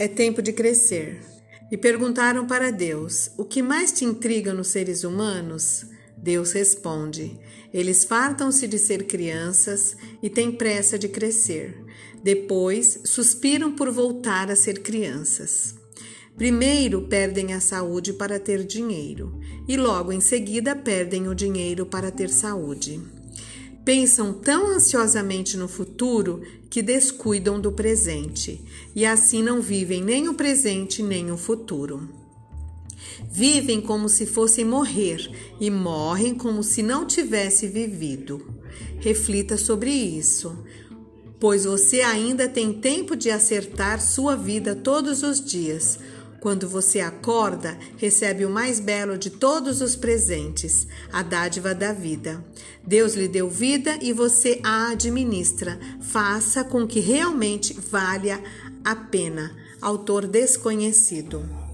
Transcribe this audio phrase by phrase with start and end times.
[0.00, 1.20] É tempo de crescer.
[1.70, 5.84] E perguntaram para Deus: O que mais te intriga nos seres humanos?
[6.16, 7.38] Deus responde:
[7.70, 11.84] Eles fartam-se de ser crianças e têm pressa de crescer.
[12.24, 15.74] Depois, suspiram por voltar a ser crianças.
[16.34, 22.10] Primeiro perdem a saúde para ter dinheiro, e logo em seguida perdem o dinheiro para
[22.10, 23.19] ter saúde.
[23.92, 30.34] Pensam tão ansiosamente no futuro que descuidam do presente, e assim não vivem nem o
[30.34, 32.08] presente nem o futuro.
[33.28, 38.54] Vivem como se fossem morrer e morrem como se não tivesse vivido.
[39.00, 40.56] Reflita sobre isso,
[41.40, 45.98] pois você ainda tem tempo de acertar sua vida todos os dias
[46.40, 52.44] quando você acorda, recebe o mais belo de todos os presentes, a dádiva da vida.
[52.84, 55.78] Deus lhe deu vida e você a administra.
[56.00, 58.42] Faça com que realmente valha
[58.84, 59.54] a pena.
[59.80, 61.69] Autor desconhecido.